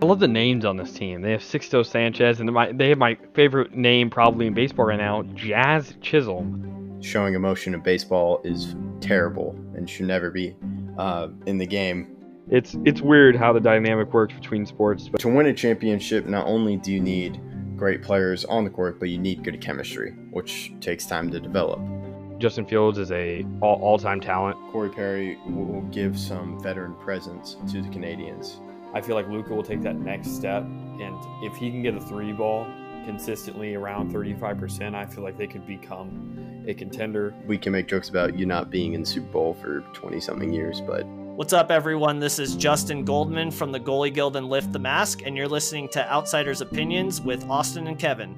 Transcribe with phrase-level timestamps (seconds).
[0.00, 1.22] I love the names on this team.
[1.22, 4.96] They have Sixto Sanchez, and my, they have my favorite name probably in baseball right
[4.96, 7.00] now, Jazz Chisholm.
[7.02, 10.54] Showing emotion in baseball is terrible and should never be
[10.98, 12.16] uh, in the game.
[12.48, 15.08] It's it's weird how the dynamic works between sports.
[15.08, 17.40] But to win a championship, not only do you need
[17.76, 21.80] great players on the court, but you need good chemistry, which takes time to develop.
[22.38, 24.56] Justin Fields is a all, all-time talent.
[24.70, 28.60] Corey Perry will give some veteran presence to the Canadiens.
[28.98, 32.00] I feel like Luka will take that next step, and if he can get a
[32.00, 32.66] three ball
[33.04, 37.32] consistently around 35%, I feel like they could become a contender.
[37.46, 40.80] We can make jokes about you not being in Super Bowl for 20 something years,
[40.80, 42.18] but What's up, everyone?
[42.18, 45.88] This is Justin Goldman from the Goalie Guild and Lift the Mask, and you're listening
[45.90, 48.36] to Outsiders Opinions with Austin and Kevin.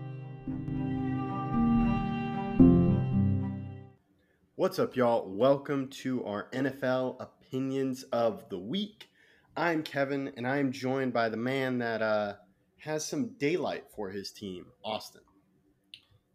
[4.56, 5.26] What's up, y'all?
[5.26, 9.09] Welcome to our NFL Opinions of the Week.
[9.56, 12.34] I'm Kevin, and I am joined by the man that uh,
[12.78, 15.22] has some daylight for his team, Austin.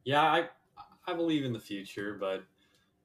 [0.03, 0.49] Yeah, I
[1.07, 2.43] I believe in the future, but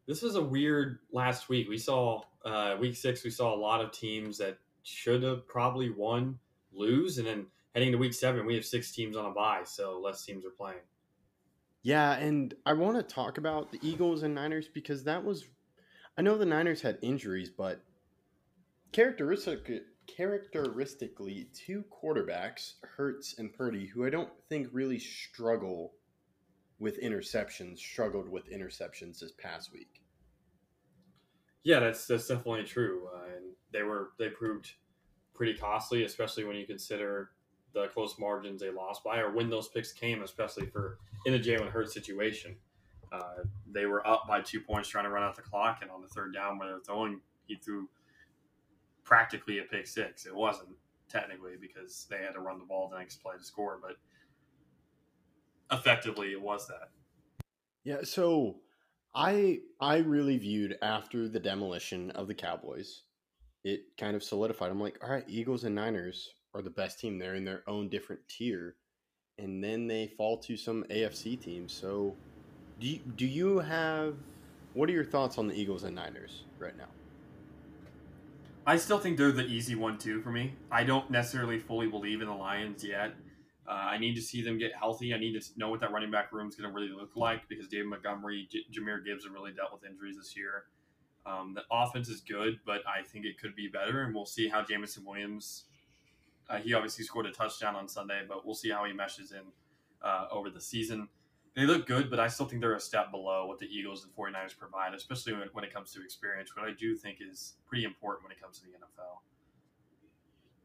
[0.07, 1.69] this was a weird last week.
[1.69, 3.25] We saw uh, week six.
[3.25, 6.39] We saw a lot of teams that should have probably won
[6.73, 10.01] lose, and then heading to week seven, we have six teams on a bye, so
[10.03, 10.81] less teams are playing.
[11.83, 15.47] Yeah, and I want to talk about the Eagles and Niners because that was
[16.19, 17.81] I know the Niners had injuries, but
[18.93, 19.71] characteristic
[20.17, 25.95] characteristically two quarterbacks, Hurts and Purdy, who I don't think really struggle
[26.79, 30.03] with interceptions, struggled with interceptions this past week.
[31.63, 34.73] Yeah, that's that's definitely true, uh, and they were they proved
[35.35, 37.31] pretty costly, especially when you consider
[37.73, 41.39] the close margins they lost by, or when those picks came, especially for in the
[41.39, 42.57] Jalen Hurts situation.
[43.13, 46.01] Uh, they were up by two points trying to run out the clock, and on
[46.01, 47.89] the third down where they're throwing, he threw
[49.11, 50.25] practically a pick six.
[50.25, 50.69] It wasn't
[51.09, 53.97] technically because they had to run the ball the next play to score, but
[55.77, 56.91] effectively it was that.
[57.83, 58.61] Yeah, so
[59.15, 63.03] I I really viewed after the demolition of the Cowboys,
[63.65, 64.71] it kind of solidified.
[64.71, 67.19] I'm like, all right, Eagles and Niners are the best team.
[67.19, 68.77] They're in their own different tier,
[69.39, 71.73] and then they fall to some AFC teams.
[71.73, 72.15] So,
[72.79, 74.15] do you, do you have
[74.75, 76.87] what are your thoughts on the Eagles and Niners right now?
[78.71, 80.55] I still think they're the easy one too for me.
[80.71, 83.15] I don't necessarily fully believe in the Lions yet.
[83.67, 85.13] Uh, I need to see them get healthy.
[85.13, 87.49] I need to know what that running back room is going to really look like
[87.49, 90.67] because David Montgomery, J- Jahmyr Gibbs have really dealt with injuries this year.
[91.27, 94.47] Um, the offense is good, but I think it could be better, and we'll see
[94.47, 95.65] how Jameson Williams.
[96.49, 99.43] Uh, he obviously scored a touchdown on Sunday, but we'll see how he meshes in
[100.01, 101.09] uh, over the season.
[101.57, 104.15] They look good, but I still think they're a step below what the Eagles and
[104.15, 107.85] 49ers provide, especially when, when it comes to experience, what I do think is pretty
[107.85, 109.19] important when it comes to the NFL.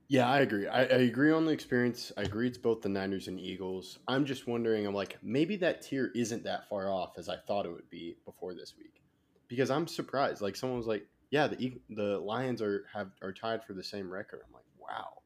[0.08, 0.68] Yeah, I agree.
[0.68, 2.12] I, I, agree on the experience.
[2.16, 3.98] I agree it's both the Niners and Eagles.
[4.08, 7.66] I'm just wondering, I'm like, maybe that tier isn't that far off as I thought
[7.66, 9.02] it would be before this week.
[9.48, 10.42] Because I'm surprised.
[10.42, 14.12] Like someone was like, Yeah, the the Lions are have are tied for the same
[14.12, 14.42] record.
[14.46, 15.22] I'm like, wow.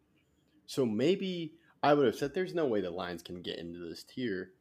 [0.65, 4.03] So maybe I would have said there's no way the Lions can get into this
[4.03, 4.51] tier.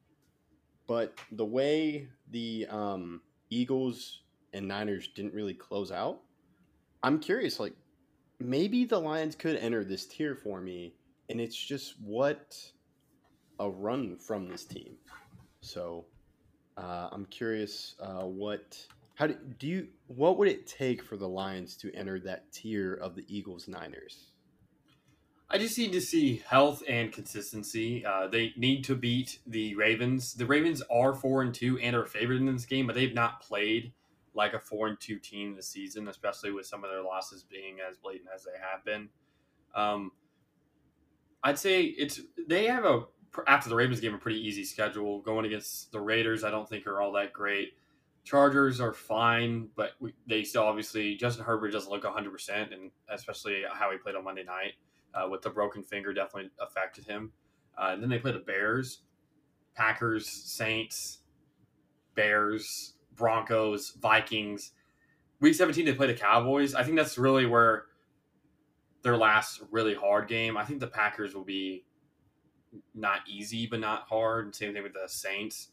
[0.89, 4.23] But the way the um, Eagles
[4.55, 6.23] and Niners didn't really close out,
[7.03, 7.75] I'm curious, like
[8.41, 10.95] maybe the Lions could enter this tier for me,
[11.29, 12.57] and it's just what
[13.61, 14.95] a run from this team.
[15.61, 16.07] So
[16.79, 18.79] uh, I'm curious uh, what
[19.17, 22.95] how do, do you what would it take for the Lions to enter that tier
[22.95, 24.33] of the Eagles Niners?
[25.51, 28.05] I just need to see health and consistency.
[28.05, 30.35] Uh, they need to beat the Ravens.
[30.35, 33.41] The Ravens are four and two and are favored in this game, but they've not
[33.41, 33.93] played
[34.35, 37.79] like a four and two team this season, especially with some of their losses being
[37.89, 39.09] as blatant as they have been.
[39.75, 40.13] Um,
[41.43, 43.05] I'd say it's they have a
[43.47, 46.45] after the Ravens game a pretty easy schedule going against the Raiders.
[46.45, 47.75] I don't think are all that great.
[48.25, 52.91] Chargers are fine, but we, they still obviously Justin Herbert doesn't look 100, percent and
[53.09, 54.73] especially how he played on Monday night
[55.15, 57.33] uh, with the broken finger definitely affected him.
[57.77, 59.03] Uh, and then they play the Bears,
[59.75, 61.21] Packers, Saints,
[62.15, 64.73] Bears, Broncos, Vikings.
[65.41, 66.75] Week 17, they play the Cowboys.
[66.75, 67.85] I think that's really where
[69.03, 70.57] their last really hard game.
[70.57, 71.85] I think the Packers will be
[72.95, 74.55] not easy, but not hard.
[74.55, 75.69] Same thing with the Saints.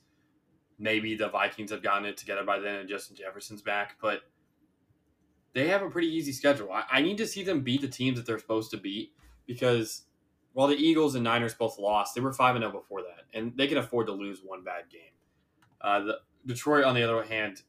[0.78, 4.22] Maybe the Vikings have gotten it together by then and Justin Jefferson's back, but
[5.56, 6.72] they have a pretty easy schedule.
[6.72, 9.14] I, I need to see them beat the teams that they're supposed to beat
[9.48, 10.04] because
[10.52, 13.68] while the Eagles and Niners both lost, they were 5 0 before that, and they
[13.68, 15.14] can afford to lose one bad game.
[15.82, 17.64] Uh, the, Detroit, on the other hand,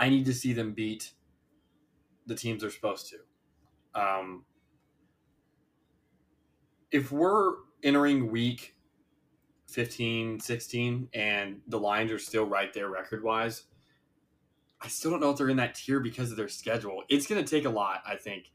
[0.00, 1.12] I need to see them beat
[2.26, 4.00] the teams they're supposed to.
[4.00, 4.44] Um,
[6.90, 8.76] if we're entering week
[9.68, 13.64] 15, 16, and the Lions are still right there record wise,
[14.82, 17.04] I still don't know if they're in that tier because of their schedule.
[17.08, 18.50] It's going to take a lot, I think.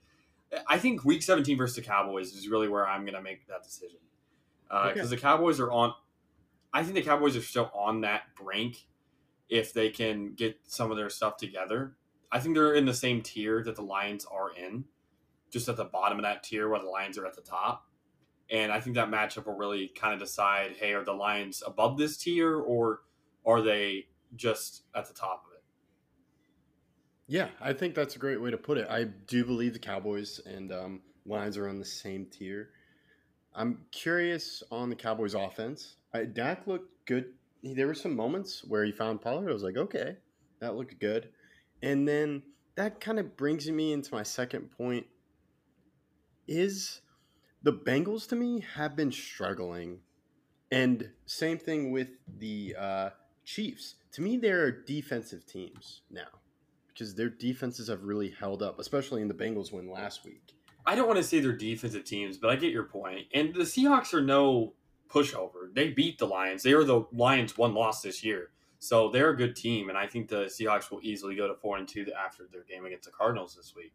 [0.67, 3.63] I think week 17 versus the Cowboys is really where I'm going to make that
[3.63, 3.99] decision.
[4.67, 5.07] Because uh, Okay.
[5.07, 5.93] the Cowboys are on,
[6.73, 8.87] I think the Cowboys are still on that brink
[9.49, 11.95] if they can get some of their stuff together.
[12.31, 14.83] I think they're in the same tier that the Lions are in,
[15.49, 17.87] just at the bottom of that tier where the Lions are at the top.
[18.49, 21.97] And I think that matchup will really kind of decide hey, are the Lions above
[21.97, 23.01] this tier or
[23.45, 25.46] are they just at the top?
[27.27, 28.87] Yeah, I think that's a great way to put it.
[28.89, 32.69] I do believe the Cowboys and um, Lions are on the same tier.
[33.53, 35.95] I'm curious on the Cowboys offense.
[36.13, 37.33] I, Dak looked good.
[37.61, 39.49] He- There were some moments where he found Pollard.
[39.49, 40.15] I was like, okay,
[40.61, 41.29] that looked good.
[41.83, 42.43] And then
[42.75, 45.05] that kind of brings me into my second point.
[46.47, 47.01] Is
[47.61, 49.99] the Bengals to me have been struggling,
[50.71, 52.07] and same thing with
[52.37, 53.09] the uh,
[53.43, 53.95] Chiefs.
[54.13, 56.27] To me, they're defensive teams now
[56.97, 60.53] because their defenses have really held up, especially in the Bengals win last week.
[60.85, 63.27] I don't want to say they're defensive teams, but I get your point.
[63.33, 64.73] And the Seahawks are no
[65.09, 65.73] pushover.
[65.73, 66.63] They beat the Lions.
[66.63, 68.49] They are the Lions' one loss this year.
[68.79, 71.77] So they're a good team, and I think the Seahawks will easily go to four
[71.77, 73.93] and two after their game against the Cardinals this week.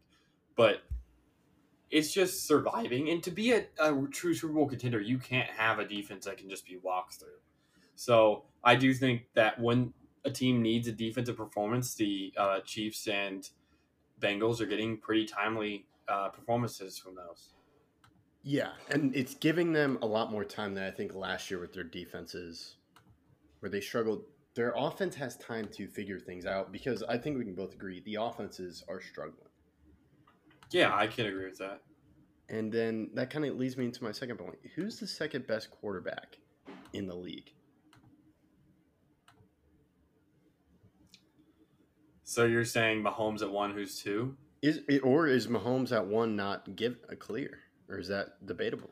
[0.55, 0.83] But
[1.89, 5.79] it's just surviving, and to be a, a true Super Bowl contender, you can't have
[5.79, 7.39] a defense that can just be walked through.
[7.95, 9.93] So I do think that when
[10.25, 13.49] a team needs a defensive performance, the uh, Chiefs and
[14.19, 17.49] Bengals are getting pretty timely uh, performances from those.
[18.43, 21.73] Yeah, and it's giving them a lot more time than I think last year with
[21.73, 22.75] their defenses,
[23.59, 24.23] where they struggled.
[24.55, 28.01] Their offense has time to figure things out because I think we can both agree
[28.01, 29.49] the offenses are struggling.
[30.69, 31.81] Yeah, I can agree with that.
[32.49, 34.57] And then that kind of leads me into my second point.
[34.75, 36.37] Who's the second best quarterback
[36.91, 37.51] in the league?
[42.33, 44.35] So you're saying Mahomes at one, who's two?
[44.63, 48.89] Is or is Mahomes at one not give a clear, or is that debatable?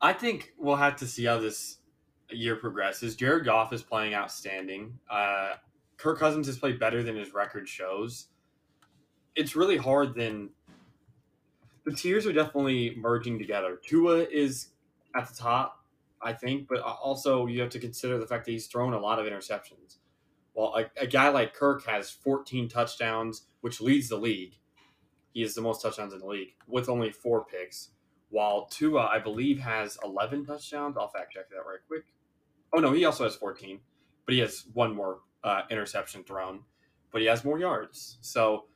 [0.00, 1.80] I think we'll have to see how this
[2.30, 3.14] year progresses.
[3.14, 4.98] Jared Goff is playing outstanding.
[5.10, 5.56] Uh,
[5.98, 8.28] Kirk Cousins has played better than his record shows.
[9.36, 10.14] It's really hard.
[10.14, 10.48] Then
[11.84, 13.78] the tiers are definitely merging together.
[13.84, 14.68] Tua is
[15.14, 15.84] at the top,
[16.22, 19.18] I think, but also you have to consider the fact that he's thrown a lot
[19.18, 19.98] of interceptions.
[20.54, 24.58] Well, a, a guy like Kirk has 14 touchdowns, which leads the league.
[25.32, 27.90] He has the most touchdowns in the league with only four picks
[28.30, 30.96] while Tua, I believe, has 11 touchdowns.
[30.96, 32.04] I'll fact check that right quick.
[32.72, 33.80] Oh, no, he also has 14,
[34.24, 36.60] but he has one more uh, interception thrown,
[37.12, 38.18] but he has more yards.
[38.20, 38.66] So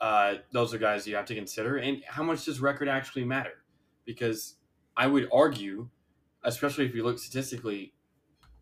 [0.00, 1.76] uh, those are guys you have to consider.
[1.76, 3.64] And how much does record actually matter?
[4.04, 4.54] Because
[4.96, 5.88] I would argue,
[6.44, 7.92] especially if you look statistically,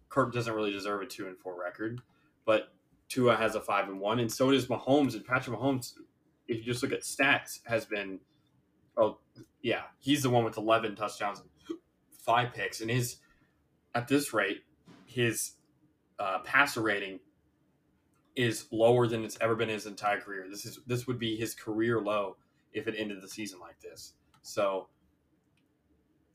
[0.08, 2.00] Kirk doesn't really deserve a 2 and 4 record,
[2.44, 2.73] but
[3.08, 5.14] Tua has a 5 and 1, and so does Mahomes.
[5.14, 5.94] And Patrick Mahomes,
[6.49, 8.20] if you just look at stats, has been.
[8.97, 9.19] Oh,
[9.61, 11.49] yeah, he's the one with 11 touchdowns and
[12.26, 12.81] five picks.
[12.81, 13.17] And his,
[13.94, 14.62] at this rate,
[15.05, 15.53] his
[16.19, 17.20] uh, passer rating
[18.35, 20.47] is lower than it's ever been in his entire career.
[20.50, 22.37] This is this would be his career low
[22.73, 24.15] if it ended the season like this.
[24.43, 24.89] So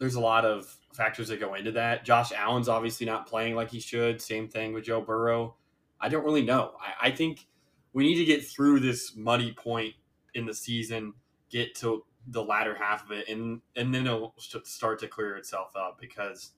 [0.01, 2.03] there's a lot of factors that go into that.
[2.03, 4.19] Josh Allen's obviously not playing like he should.
[4.19, 5.53] Same thing with Joe Burrow.
[5.99, 6.71] I don't really know.
[6.81, 7.45] I, I think
[7.93, 9.93] we need to get through this muddy point
[10.33, 11.13] in the season,
[11.51, 15.75] get to the latter half of it, and and then it'll start to clear itself
[15.75, 16.53] up because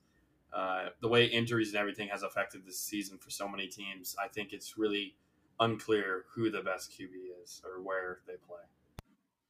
[0.54, 4.28] uh, the way injuries and everything has affected this season for so many teams, I
[4.28, 5.16] think it's really
[5.60, 8.62] unclear who the best QB is or where they play.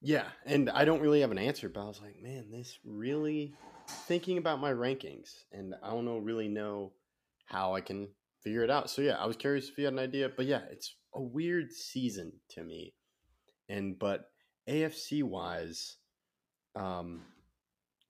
[0.02, 3.54] Yeah, and I don't really have an answer, but I was like, man, this really
[3.88, 6.92] thinking about my rankings, and I don't know really know
[7.46, 8.08] how I can
[8.42, 8.90] figure it out.
[8.90, 11.72] So yeah, I was curious if you had an idea, but yeah, it's a weird
[11.72, 12.94] season to me,
[13.68, 14.30] and but
[14.68, 15.96] AFC wise,
[16.76, 17.20] um,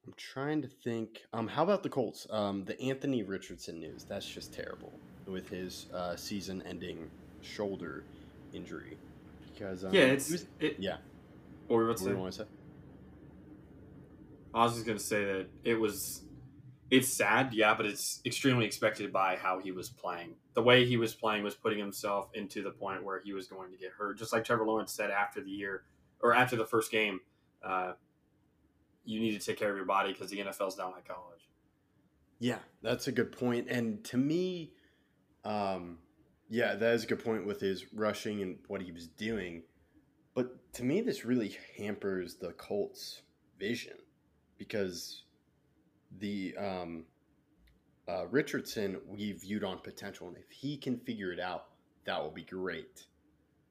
[0.07, 1.23] I'm trying to think.
[1.33, 2.27] Um, how about the Colts?
[2.31, 4.05] Um, the Anthony Richardson news.
[4.05, 4.93] That's just terrible
[5.27, 8.05] with his uh, season-ending shoulder
[8.53, 8.99] injury.
[9.53, 10.97] Because um, yeah, it's it, yeah.
[11.69, 12.49] Or What what's do you want to say?
[14.55, 16.25] I was just gonna say that it was
[16.91, 20.35] it's sad, yeah, but it's extremely expected by how he was playing.
[20.55, 23.73] The way he was playing was putting himself into the point where he was going
[23.73, 24.19] to get hurt.
[24.19, 25.85] Just like Trevor Lawrence said after the year
[26.21, 27.21] or after the first game,
[27.65, 27.93] uh,
[29.05, 31.49] you need to take care of your body because the NFL's not like college.
[32.39, 33.69] Yeah, that's a good point.
[33.69, 34.73] And to me,
[35.45, 35.99] um,
[36.49, 39.63] yeah, that is a good point with his rushing and what he was doing.
[40.35, 43.23] But to me, this really hampers the Colts'
[43.59, 43.95] vision
[44.59, 45.25] because
[46.19, 47.05] the um,
[48.09, 51.67] uh, Richardson we viewed on potential, and if he can figure it out,
[52.05, 53.07] that will be great.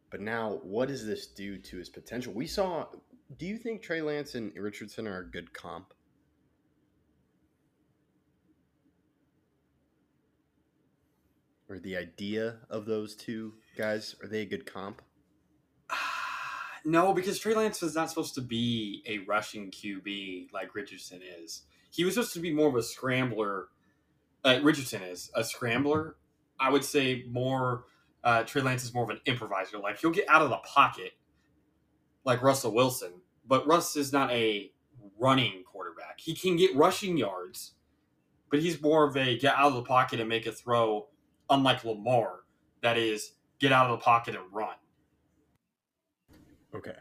[0.10, 2.34] But now, what does this do to his potential?
[2.34, 2.88] We saw.
[3.38, 5.94] Do you think Trey Lance and Richardson are a good comp?
[11.68, 15.02] Or the idea of those two guys are they a good comp?
[16.86, 21.64] No, because Trey Lance was not supposed to be a rushing QB like Richardson is.
[21.92, 23.68] He was supposed to be more of a scrambler.
[24.44, 26.18] Uh, Richardson is a scrambler.
[26.60, 27.86] I would say more.
[28.24, 29.78] Uh, Trey Lance is more of an improviser.
[29.78, 31.14] Like he'll get out of the pocket,
[32.26, 33.14] like Russell Wilson.
[33.48, 34.72] But Russ is not a
[35.18, 36.20] running quarterback.
[36.20, 37.74] He can get rushing yards,
[38.50, 41.08] but he's more of a get out of the pocket and make a throw.
[41.50, 42.40] Unlike Lamar,
[42.82, 44.76] that is get out of the pocket and run.
[46.76, 46.96] Okay.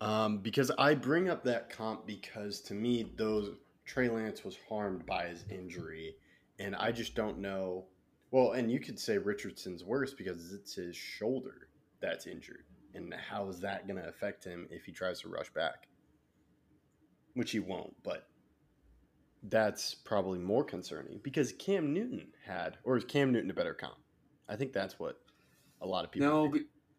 [0.00, 3.54] Um, because I bring up that comp because to me, those
[3.84, 6.16] Trey Lance was harmed by his injury,
[6.58, 7.84] and I just don't know.
[8.30, 11.68] Well, and you could say Richardson's worse because it's his shoulder
[12.00, 12.64] that's injured,
[12.94, 15.86] and how is that going to affect him if he tries to rush back?
[17.34, 18.26] Which he won't, but
[19.44, 23.96] that's probably more concerning because Cam Newton had, or is Cam Newton a better comp?
[24.48, 25.20] I think that's what
[25.80, 26.28] a lot of people.
[26.28, 26.52] No,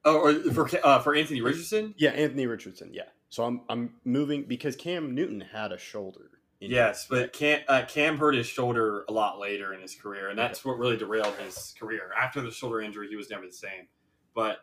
[0.06, 1.94] oh, or for uh, for Anthony Richardson.
[1.98, 2.90] Yeah, Anthony Richardson.
[2.94, 3.04] Yeah.
[3.30, 6.30] So I'm I'm moving because Cam Newton had a shoulder.
[6.62, 6.76] injury.
[6.76, 10.38] Yes, but Cam, uh, Cam hurt his shoulder a lot later in his career, and
[10.38, 12.12] that's what really derailed his career.
[12.20, 13.88] After the shoulder injury, he was never the same.
[14.36, 14.60] But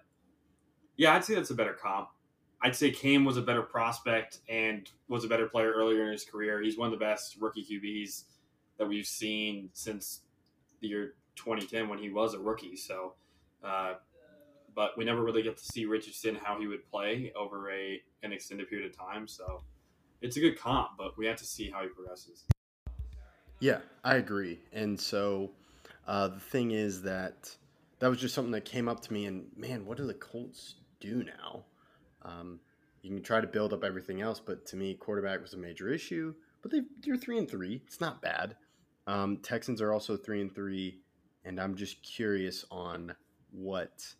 [0.96, 2.08] yeah, I'd say that's a better comp.
[2.62, 6.24] I'd say Cam was a better prospect and was a better player earlier in his
[6.24, 6.60] career.
[6.60, 8.24] He's one of the best rookie QBs
[8.78, 10.20] that we've seen since
[10.80, 12.76] the year 2010 when he was a rookie.
[12.76, 13.14] So,
[13.64, 13.94] uh,
[14.80, 18.32] but we never really get to see Richardson how he would play over a an
[18.32, 19.28] extended period of time.
[19.28, 19.62] So,
[20.22, 22.46] it's a good comp, but we have to see how he progresses.
[23.58, 24.58] Yeah, I agree.
[24.72, 25.50] And so
[26.08, 27.54] uh, the thing is that
[27.98, 30.76] that was just something that came up to me, and man, what do the Colts
[30.98, 31.66] do now?
[32.22, 32.60] Um,
[33.02, 35.92] you can try to build up everything else, but to me, quarterback was a major
[35.92, 36.34] issue.
[36.62, 37.82] But they, they're three and three.
[37.86, 38.56] It's not bad.
[39.06, 41.00] Um, Texans are also three and three,
[41.44, 43.14] and I'm just curious on
[43.52, 44.14] what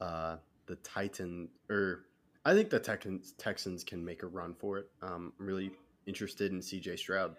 [0.00, 0.36] uh,
[0.66, 2.06] the Titan or
[2.44, 4.90] I think the Texans Texans can make a run for it.
[5.02, 5.70] Um, I'm really
[6.06, 7.36] interested in CJ Stroud.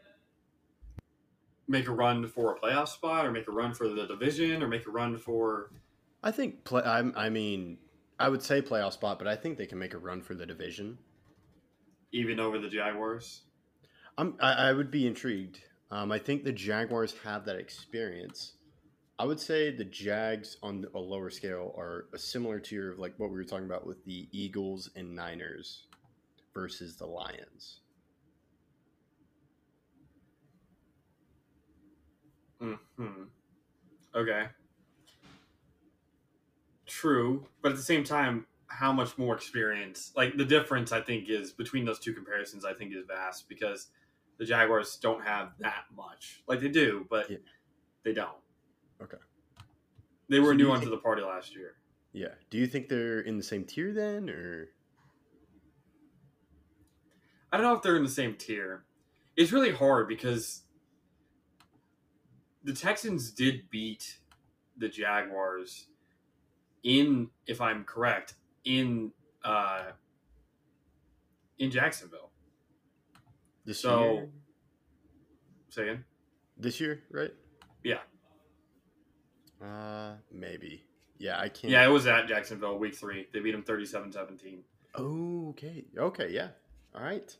[1.67, 4.67] Make a run for a playoff spot, or make a run for the division, or
[4.67, 5.71] make a run for
[6.23, 6.81] I think play.
[6.81, 7.77] I, I mean,
[8.19, 10.45] I would say playoff spot, but I think they can make a run for the
[10.45, 10.97] division.
[12.11, 13.41] even over the Jaguars.
[14.17, 15.59] I'm, I, I would be intrigued.
[15.91, 18.53] Um, I think the Jaguars have that experience.
[19.17, 23.13] I would say the Jags on a lower scale are a similar tier of like
[23.17, 25.87] what we were talking about with the Eagles and Niners
[26.53, 27.79] versus the Lions.
[32.59, 33.23] Hmm.
[34.13, 34.47] Okay.
[36.85, 40.11] True, but at the same time, how much more experience?
[40.15, 42.65] Like the difference, I think, is between those two comparisons.
[42.65, 43.87] I think is vast because
[44.37, 46.43] the Jaguars don't have that much.
[46.47, 47.37] Like they do, but Yeah.
[48.03, 48.37] they don't.
[49.05, 49.17] Okay.
[50.29, 51.75] They were So new onto think- the party last year.
[52.11, 52.33] Yeah.
[52.49, 54.69] Do you think they're in the same tier then, or
[57.51, 58.83] I don't know if they're in the same tier.
[59.37, 60.63] It's really hard because
[62.63, 64.17] the Texans did beat
[64.77, 65.87] the Jaguars
[66.83, 69.11] in, if I'm correct, in
[69.43, 69.91] uh,
[71.59, 72.31] in Jacksonville.
[73.65, 74.29] this So- year?
[75.69, 76.03] Saying?
[76.57, 77.33] This year, right?
[77.83, 77.99] Yeah.
[79.63, 80.83] Uh, maybe.
[81.17, 81.71] Yeah, I can't.
[81.71, 83.27] Yeah, it was at Jacksonville week three.
[83.33, 84.59] They beat them 37-17.
[84.95, 85.85] Oh, okay.
[85.97, 86.49] Okay, yeah.
[86.93, 87.35] All right.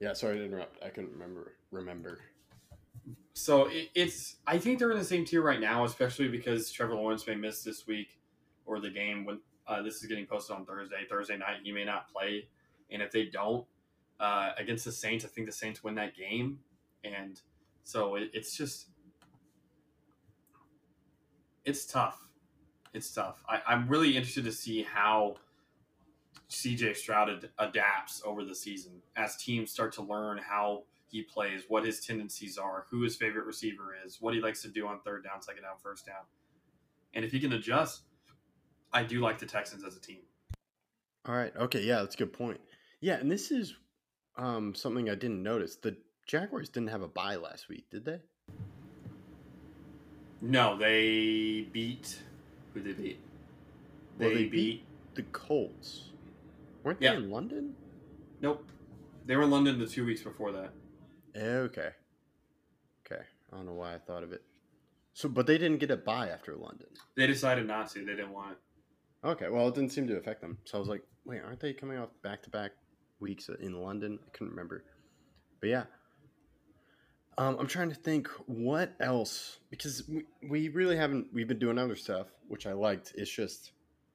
[0.00, 0.82] Yeah, sorry to interrupt.
[0.82, 2.20] I couldn't remember remember.
[3.34, 6.94] So it, it's I think they're in the same tier right now, especially because Trevor
[6.94, 8.18] Lawrence may miss this week
[8.66, 11.04] or the game when uh, this is getting posted on Thursday.
[11.08, 12.48] Thursday night he may not play,
[12.90, 13.64] and if they don't
[14.20, 16.58] uh, against the Saints, I think the Saints win that game,
[17.02, 17.40] and
[17.82, 18.88] so it, it's just
[21.64, 22.28] it's tough.
[22.92, 23.42] It's tough.
[23.48, 25.36] I, I'm really interested to see how
[26.48, 31.62] CJ Stroud ad- adapts over the season as teams start to learn how he plays,
[31.68, 35.00] what his tendencies are, who his favorite receiver is, what he likes to do on
[35.00, 36.24] third down, second down, first down.
[37.14, 38.02] And if he can adjust,
[38.92, 40.20] I do like the Texans as a team.
[41.26, 41.54] All right.
[41.56, 42.60] Okay, yeah, that's a good point.
[43.00, 43.74] Yeah, and this is
[44.36, 45.76] um something I didn't notice.
[45.76, 48.20] The Jaguars didn't have a bye last week, did they?
[50.46, 52.18] No, they beat
[52.74, 53.18] who they beat.
[54.18, 54.84] Well, They, they beat, beat-
[55.14, 56.10] The Colts.
[56.82, 57.12] Weren't Yeah.
[57.12, 57.74] they in London?
[58.42, 58.68] Nope.
[59.24, 60.70] They were in London the two weeks before that.
[61.34, 61.90] Eh, okay.
[63.06, 63.22] Okay.
[63.52, 64.42] I don't know why I thought of it.
[65.14, 66.88] So, but they didn't get a bye after London.
[67.16, 68.00] They decided not to.
[68.00, 68.58] They didn't want it.
[69.26, 70.58] Okay, well, it didn't seem to affect them.
[70.64, 72.72] So I was like, wait, aren't they coming off back to back
[73.20, 74.18] weeks in London?
[74.26, 74.84] I couldn't remember.
[75.60, 75.84] But yeah.
[77.36, 81.78] Um, I'm trying to think what else because we, we really haven't we've been doing
[81.78, 83.12] other stuff which I liked.
[83.16, 83.72] It's just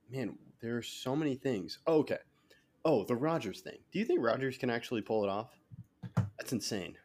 [0.10, 1.80] man, there are so many things.
[1.86, 2.20] Oh, okay.
[2.86, 3.78] Oh, the Rodgers thing.
[3.92, 5.50] Do you think Rodgers can actually pull it off?
[6.38, 6.96] That's insane.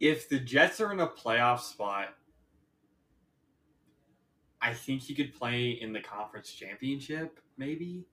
[0.00, 2.14] If the Jets are in a playoff spot,
[4.62, 8.06] I think he could play in the conference championship, maybe.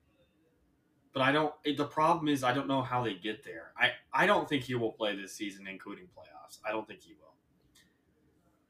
[1.16, 1.54] But I don't.
[1.78, 3.72] The problem is, I don't know how they get there.
[3.78, 6.60] I I don't think he will play this season, including playoffs.
[6.68, 7.34] I don't think he will.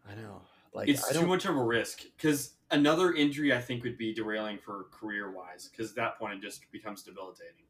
[0.08, 0.44] I know.
[0.72, 4.60] Like it's too much of a risk because another injury I think would be derailing
[4.60, 5.70] for career wise.
[5.72, 7.66] Because at that point, it just becomes debilitating.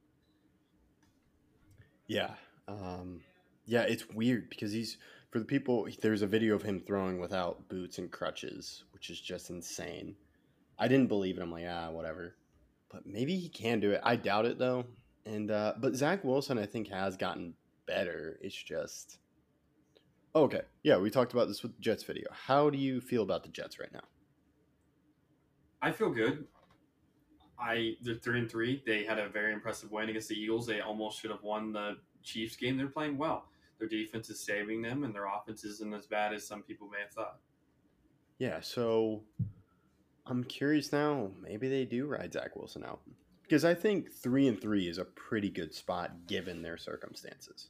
[2.08, 2.32] Yeah.
[2.68, 3.22] Um,
[3.66, 4.98] yeah, it's weird because he's
[5.32, 5.88] for the people.
[6.02, 10.18] There's a video of him throwing without boots and crutches, which is just insane.
[10.78, 11.42] I didn't believe it.
[11.42, 12.36] I'm like, ah, whatever.
[12.96, 14.00] But maybe he can do it.
[14.04, 14.86] I doubt it though.
[15.26, 17.54] And uh, but Zach Wilson, I think, has gotten
[17.86, 18.40] better.
[18.42, 19.18] It's just
[20.34, 20.62] okay.
[20.82, 22.28] Yeah, we talked about this with the Jets video.
[22.32, 24.04] How do you feel about the Jets right now?
[25.82, 26.46] I feel good.
[27.60, 28.82] I they're three and three.
[28.86, 30.66] They had a very impressive win against the Eagles.
[30.66, 32.78] They almost should have won the Chiefs game.
[32.78, 33.50] They're playing well.
[33.78, 37.02] Their defense is saving them, and their offense isn't as bad as some people may
[37.02, 37.40] have thought.
[38.40, 39.24] Yeah, so
[40.28, 41.32] I'm curious now.
[41.42, 43.02] Maybe they do ride Zach Wilson out
[43.44, 47.70] because I think three and three is a pretty good spot given their circumstances.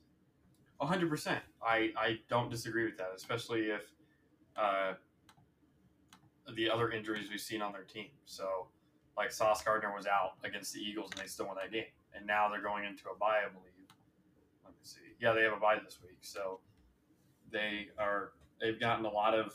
[0.80, 1.42] hundred percent.
[1.62, 3.92] I I don't disagree with that, especially if
[4.56, 4.94] uh,
[6.56, 8.08] the other injuries we've seen on their team.
[8.26, 8.68] So,
[9.18, 11.86] like Sauce Gardner was out against the Eagles, and they still won that game.
[12.16, 13.72] And now they're going into a bye, I believe.
[14.64, 15.00] Let me see.
[15.20, 16.60] Yeah, they have a bye this week, so
[17.52, 19.54] they are they've gotten a lot of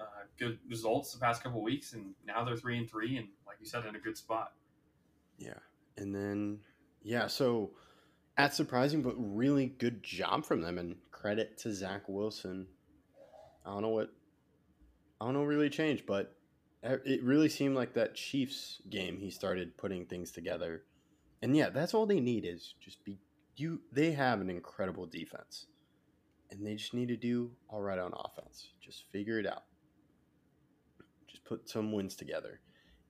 [0.00, 0.04] uh,
[0.38, 3.66] good results the past couple weeks, and now they're three and three, and like you
[3.66, 4.52] said, in a good spot.
[5.38, 5.58] Yeah,
[5.96, 6.60] and then
[7.02, 7.70] yeah, so
[8.36, 12.66] at surprising but really good job from them, and credit to Zach Wilson.
[13.64, 14.10] I don't know what
[15.20, 16.34] I don't know really changed, but
[16.82, 20.82] it really seemed like that Chiefs game he started putting things together.
[21.40, 23.18] And yeah, that's all they need is just be
[23.56, 25.66] you they have an incredible defense.
[26.50, 28.68] And they just need to do all right on offense.
[28.80, 29.64] Just figure it out.
[31.44, 32.60] Put some wins together.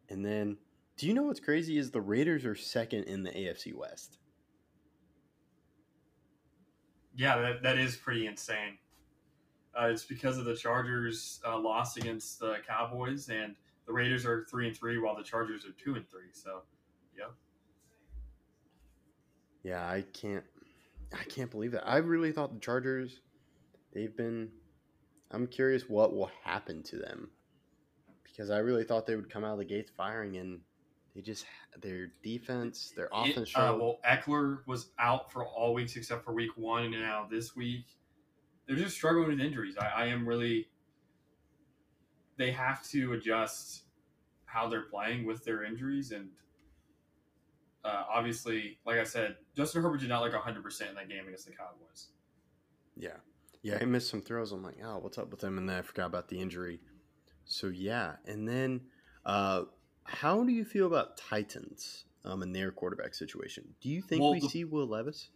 [0.08, 0.58] And then
[0.96, 4.18] do you know what's crazy is the Raiders are second in the AFC West.
[7.16, 8.78] Yeah, that, that is pretty insane.
[9.78, 14.46] Uh, it's because of the Chargers' uh, loss against the Cowboys, and the Raiders are
[14.48, 16.30] three and three, while the Chargers are two and three.
[16.32, 16.62] So,
[17.16, 17.24] yeah.
[19.64, 20.44] Yeah, I can't,
[21.12, 21.88] I can't believe that.
[21.88, 23.20] I really thought the Chargers,
[23.92, 24.50] they've been.
[25.30, 27.30] I'm curious what will happen to them,
[28.34, 30.60] because I really thought they would come out of the gates firing, and
[31.14, 31.46] they just
[31.80, 33.50] their defense, their offense.
[33.50, 37.26] It, uh, well, Ekeler was out for all weeks except for week one, and now
[37.30, 37.86] this week
[38.66, 39.76] they're just struggling with injuries.
[39.78, 40.68] I, I am really.
[42.36, 43.84] They have to adjust
[44.46, 46.28] how they're playing with their injuries, and
[47.84, 51.26] uh, obviously, like I said, Justin Herbert did not like 100 percent in that game
[51.26, 52.08] against the Cowboys.
[52.96, 53.18] Yeah,
[53.62, 54.50] yeah, he missed some throws.
[54.50, 55.58] I'm like, oh, what's up with him?
[55.58, 56.80] And then I forgot about the injury.
[57.44, 58.80] So yeah, and then
[59.26, 59.64] uh,
[60.04, 63.74] how do you feel about Titans um, in their quarterback situation?
[63.80, 65.30] Do you think Well, we the- see Will Levis?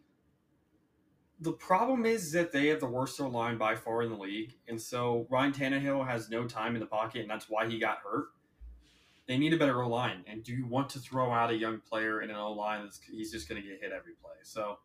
[1.40, 4.54] The problem is that they have the worst O line by far in the league,
[4.66, 7.98] and so Ryan Tannehill has no time in the pocket, and that's why he got
[7.98, 8.30] hurt.
[9.28, 11.78] They need a better O line, and do you want to throw out a young
[11.80, 14.34] player in an O line that's he's just going to get hit every play?
[14.42, 14.78] So,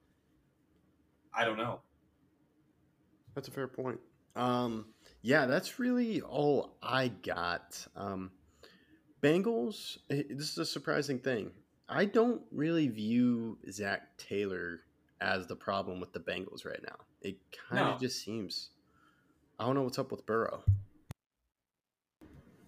[1.34, 1.80] I don't know.
[3.34, 4.00] That's a fair point.
[4.36, 4.86] Um,
[5.24, 7.88] yeah, that's really all I got.
[7.96, 8.32] Um,
[9.22, 9.98] Bengals.
[10.10, 11.52] eh, This is a surprising thing.
[11.90, 14.82] I don't really view Zac Taylor
[15.22, 16.98] as the problem with the Bengals right now.
[17.22, 17.38] It
[17.70, 18.00] kind of No.
[18.08, 18.70] just seems.
[19.60, 20.64] I don't know what's up with Burrow.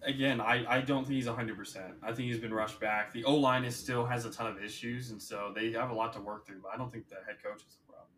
[0.02, 1.94] Again, I, I don't think he's 100%.
[2.02, 3.12] I think he's been rushed back.
[3.12, 5.94] The O line is still has a ton of issues, and so they have a
[5.94, 8.08] lot to work through, but I don't think the head coach is the problem.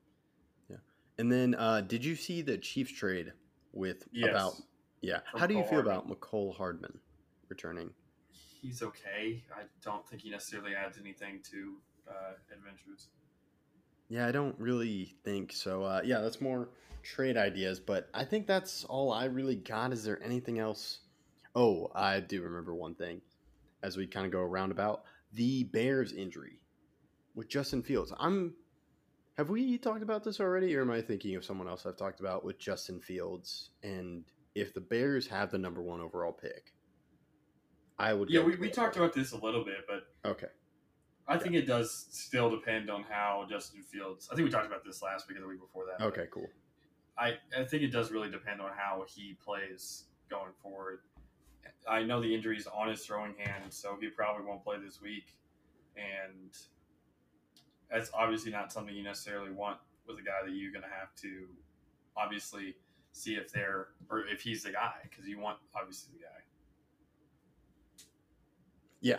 [0.68, 0.76] Yeah.
[1.16, 3.32] And then, uh, did you see the Chiefs trade
[3.72, 4.30] with Yes.
[4.30, 4.54] about?
[5.00, 5.20] Yeah.
[5.30, 5.92] For How do you Mecole feel Hardman.
[5.94, 6.98] about Mecole Hardman
[7.48, 7.90] returning?
[8.60, 9.44] He's okay.
[9.54, 11.76] I don't think he necessarily adds anything to
[12.08, 13.08] uh, adventures.
[14.08, 15.82] Yeah, I don't really think so.
[15.84, 16.70] Uh, yeah, that's more
[17.02, 19.92] trade ideas, but I think that's all I really got.
[19.92, 21.00] Is there anything else?
[21.54, 23.20] Oh, I do remember one thing
[23.82, 25.04] as we kind of go around about
[25.34, 26.58] the Bears injury
[27.34, 28.12] with Justin Fields.
[28.18, 28.54] I'm
[29.38, 32.18] Have we talked about this already, or am I thinking of someone else I've talked
[32.18, 33.70] about with Justin Fields?
[33.84, 34.24] And
[34.56, 36.74] if the Bears have the number one overall pick,
[38.00, 38.30] I would.
[38.30, 40.48] Yeah, we, we talked about this a little bit, but Okay.
[41.28, 44.28] I think it does still depend on how Justin Fields.
[44.32, 46.04] I think we talked about this last week or the week before that.
[46.04, 46.26] Okay.
[46.32, 46.48] Cool.
[47.16, 51.00] I, I think it does really depend on how he plays going forward.
[51.88, 55.36] I know the injury's on his throwing hand, so he probably won't play this week.
[55.96, 56.56] And
[57.90, 61.14] that's obviously not something you necessarily want with a guy that you're going to have
[61.16, 61.46] to
[62.16, 62.76] obviously
[63.12, 66.42] see if they're or if he's the guy because you want obviously the guy.
[69.00, 69.18] Yeah.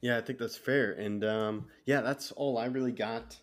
[0.00, 0.92] Yeah, I think that's fair.
[0.92, 3.36] And um, yeah, that's all I really got.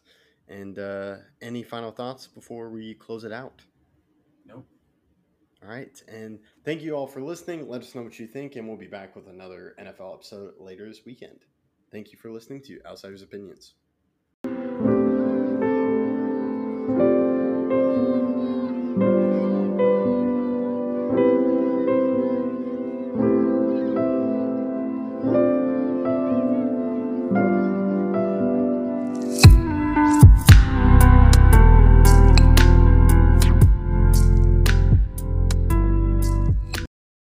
[0.48, 3.62] And uh, any final thoughts before we close it out?
[4.46, 4.66] Nope.
[5.62, 6.02] All right.
[6.08, 7.68] And thank you all for listening.
[7.68, 10.88] Let us know what you think, and we'll be back with another NFL episode later
[10.88, 11.40] this weekend.
[11.92, 13.74] Thank you for listening to Outsiders Opinions.